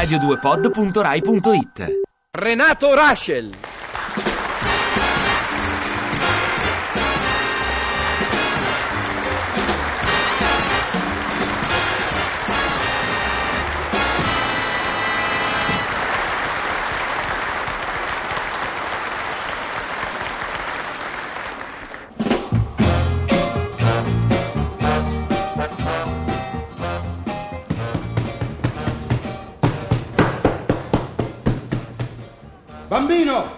[0.00, 2.00] radio2pod.rai.it
[2.32, 3.50] Renato Raschel.
[32.90, 33.48] Bambino,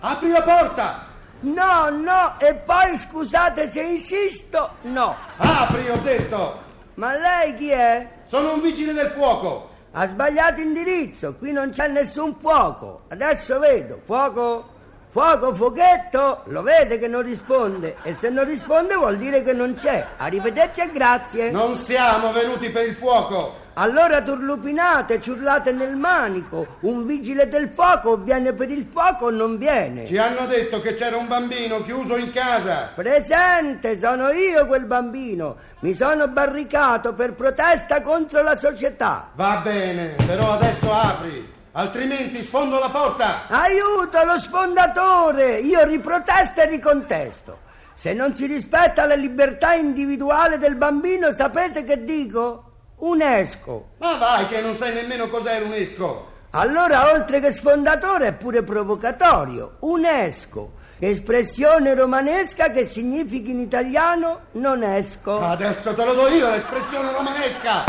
[0.00, 1.06] apri la porta!
[1.40, 5.16] No, no, e poi scusate se insisto, no.
[5.38, 6.60] Apri, ho detto!
[6.96, 8.06] Ma lei chi è?
[8.26, 9.70] Sono un vigile del fuoco!
[9.92, 13.04] Ha sbagliato indirizzo, qui non c'è nessun fuoco.
[13.08, 14.68] Adesso vedo, fuoco,
[15.08, 19.74] fuoco, fuochetto, lo vede che non risponde e se non risponde vuol dire che non
[19.74, 20.06] c'è.
[20.18, 21.50] Arrivederci e grazie.
[21.50, 23.59] Non siamo venuti per il fuoco!
[23.80, 26.76] Allora turlupinate, ciurlate nel manico.
[26.80, 30.04] Un vigile del fuoco viene per il fuoco o non viene?
[30.04, 32.90] Ci hanno detto che c'era un bambino chiuso in casa!
[32.94, 35.56] Presente, sono io quel bambino.
[35.80, 39.30] Mi sono barricato per protesta contro la società.
[39.34, 43.46] Va bene, però adesso apri, altrimenti sfondo la porta!
[43.48, 45.56] Aiuto lo sfondatore!
[45.56, 47.60] Io riprotesto e ricontesto.
[47.94, 52.69] Se non si rispetta la libertà individuale del bambino, sapete che dico?
[53.00, 53.90] Unesco.
[53.98, 56.28] Ma vai che non sai nemmeno cos'è l'UNESCO!
[56.50, 59.76] Allora, oltre che sfondatore, è pure provocatorio.
[59.80, 60.78] Unesco.
[60.98, 65.40] Espressione romanesca che significa in italiano non esco.
[65.40, 67.84] Adesso te lo do io l'espressione romanesca!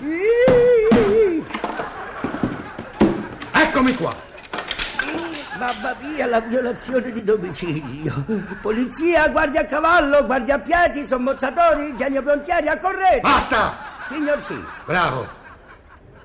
[0.00, 1.42] Ih,
[3.52, 4.14] Eccomi qua!
[5.58, 8.24] Mamma mia, la violazione di domicilio.
[8.60, 13.20] Polizia, guardia a cavallo, guardia a piedi, sommozzatori, genio prontieri, accorrete.
[13.20, 13.91] Basta!
[14.12, 15.26] Signor sì, Bravo!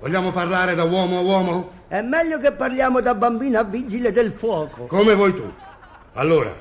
[0.00, 1.72] Vogliamo parlare da uomo a uomo?
[1.88, 4.86] è meglio che parliamo da bambino a vigile del fuoco.
[4.86, 5.52] Come vuoi tu.
[6.14, 6.52] Allora,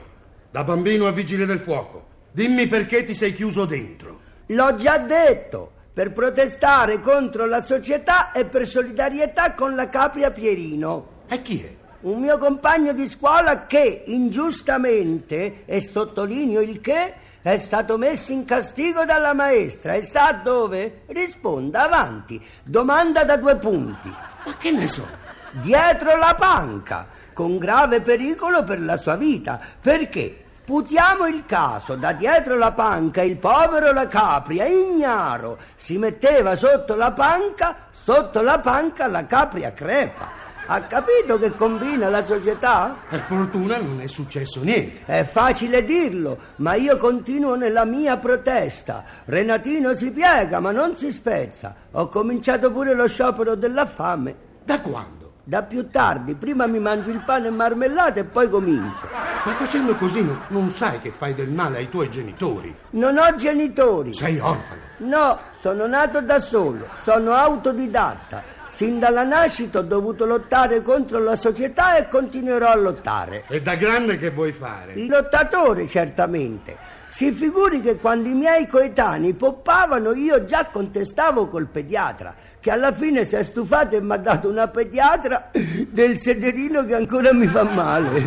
[0.51, 4.19] da bambino a vigile del fuoco, dimmi perché ti sei chiuso dentro.
[4.47, 11.21] L'ho già detto, per protestare contro la società e per solidarietà con la Capria Pierino.
[11.27, 11.82] E chi è?
[12.03, 18.43] Un mio compagno di scuola che ingiustamente, e sottolineo il che, è stato messo in
[18.43, 21.03] castigo dalla maestra e sa dove?
[21.07, 22.45] Risponda avanti.
[22.61, 24.09] Domanda da due punti.
[24.09, 25.07] Ma che ne so?
[25.51, 29.57] Dietro la panca, con grave pericolo per la sua vita.
[29.79, 30.43] Perché?
[30.65, 36.95] Putiamo il caso, da dietro la panca il povero la capria, ignaro, si metteva sotto
[36.95, 40.42] la panca, sotto la panca la capria crepa.
[40.65, 42.95] Ha capito che combina la società?
[43.09, 45.01] Per fortuna non è successo niente.
[45.05, 49.03] È facile dirlo, ma io continuo nella mia protesta.
[49.25, 51.75] Renatino si piega, ma non si spezza.
[51.91, 54.35] Ho cominciato pure lo sciopero della fame.
[54.63, 55.31] Da quando?
[55.45, 59.09] Da più tardi, prima mi mangio il pane e marmellata e poi comincio.
[59.11, 62.73] Ma facendo così no- non sai che fai del male ai tuoi genitori.
[62.91, 64.13] Non ho genitori.
[64.13, 64.79] Sei orfano.
[64.99, 68.61] No, sono nato da solo, sono autodidatta.
[68.73, 73.43] Sin dalla nascita ho dovuto lottare contro la società e continuerò a lottare.
[73.47, 74.93] E da grande che vuoi fare?
[74.93, 76.75] Il lottatore, certamente.
[77.07, 82.91] Si figuri che quando i miei coetanei poppavano io già contestavo col pediatra, che alla
[82.91, 85.51] fine si è stufato e mi ha dato una pediatra
[85.87, 88.25] del sederino che ancora mi fa male.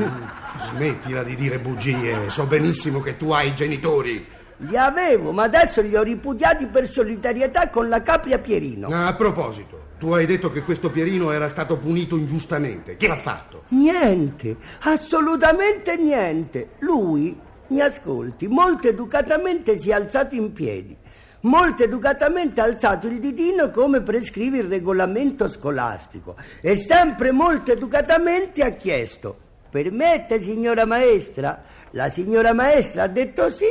[0.61, 4.35] Smettila di dire bugie, so benissimo che tu hai genitori.
[4.59, 8.89] Li avevo, ma adesso li ho ripudiati per solidarietà con la Capria Pierino.
[8.89, 12.97] A proposito, tu hai detto che questo Pierino era stato punito ingiustamente.
[12.97, 13.65] Chi l'ha fatto?
[13.69, 16.71] Niente, assolutamente niente.
[16.79, 20.97] Lui, mi ascolti, molto educatamente si è alzato in piedi.
[21.41, 28.65] Molto educatamente ha alzato il ditino come prescrive il regolamento scolastico e sempre molto educatamente
[28.65, 29.45] ha chiesto
[29.77, 31.63] Permette, signora maestra?
[31.91, 33.67] La signora maestra ha detto sì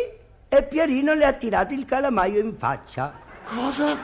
[0.48, 3.14] e Pierino le ha tirato il calamaio in faccia.
[3.46, 3.98] Cosa?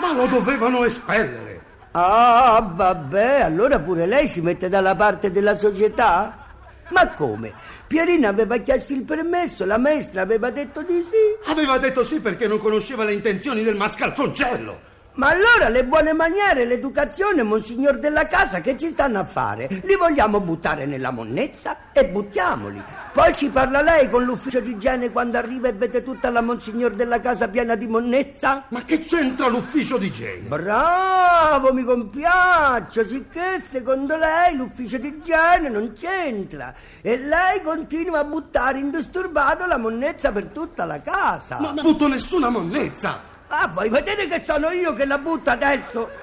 [0.00, 1.60] Ma lo dovevano espellere.
[1.92, 6.46] Ah, vabbè, allora pure lei si mette dalla parte della società?
[6.90, 7.52] Ma come?
[7.86, 11.50] Pierino aveva chiesto il permesso, la maestra aveva detto di sì.
[11.50, 14.88] Aveva detto sì perché non conosceva le intenzioni del mascalzoncello.
[15.14, 19.66] Ma allora le buone maniere, l'educazione, monsignor della casa, che ci stanno a fare?
[19.82, 21.76] Li vogliamo buttare nella monnezza?
[21.92, 22.80] E buttiamoli.
[23.12, 26.92] Poi ci parla lei con l'ufficio di igiene quando arriva e vede tutta la monsignor
[26.92, 28.64] della casa piena di monnezza?
[28.68, 30.46] Ma che c'entra l'ufficio di igiene?
[30.46, 38.24] Bravo, mi compiaccio, sicché secondo lei l'ufficio di igiene non c'entra e lei continua a
[38.24, 41.58] buttare indisturbato la monnezza per tutta la casa.
[41.58, 43.29] Non butto nessuna monnezza.
[43.52, 46.19] Ah, vuoi vedere che sono io che la butto adesso?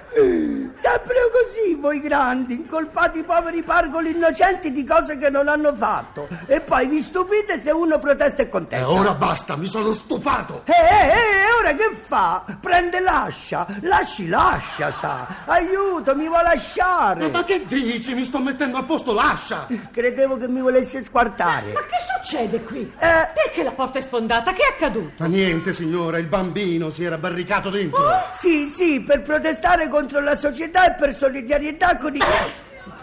[0.77, 6.27] Sempre così, voi grandi, incolpate i poveri pargoli innocenti di cose che non hanno fatto.
[6.45, 8.85] E poi vi stupite se uno protesta e contesta.
[8.85, 10.63] E ora basta, mi sono stufato.
[10.65, 12.43] Eh, eh, eh, ora che fa?
[12.61, 15.27] Prende l'ascia, lasci l'ascia, sa.
[15.45, 17.25] Aiuto, mi vuole lasciare.
[17.25, 18.13] Eh, ma che dici?
[18.13, 19.67] Mi sto mettendo a posto l'ascia.
[19.91, 21.71] Credevo che mi volesse squartare.
[21.73, 22.81] Ma che succede qui?
[22.97, 23.29] Eh.
[23.33, 24.53] Perché la porta è sfondata?
[24.53, 25.13] Che è accaduto?
[25.17, 28.03] Ma niente, signora, il bambino si era barricato dentro.
[28.39, 32.19] Sì, sì, per protestare contro la società e per solidarietà con i...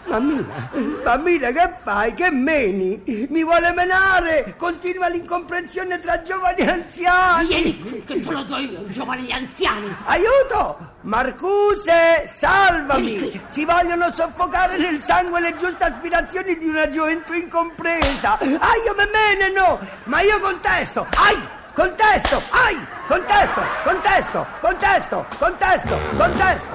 [0.06, 0.70] Mammina,
[1.02, 2.14] mammina, che fai?
[2.14, 3.02] Che meni?
[3.30, 4.54] Mi vuole menare?
[4.56, 7.48] Continua l'incomprensione tra giovani e anziani.
[7.48, 9.92] Vieni qui, che te lo do io, giovani gli anziani.
[10.04, 10.92] Aiuto!
[11.00, 13.40] Marcuse, salvami!
[13.48, 18.38] Si vogliono soffocare nel sangue le giuste aspirazioni di una gioventù incompresa.
[18.38, 19.80] Ah, io me meneno!
[20.04, 21.06] Ma io contesto!
[21.16, 21.53] Ai!
[21.74, 22.40] Contesto!
[22.52, 22.86] Ai!
[23.08, 23.60] Contesto!
[23.82, 24.46] Contesto!
[24.60, 25.26] Contesto!
[25.40, 25.98] Contesto!
[26.16, 26.74] Contesto!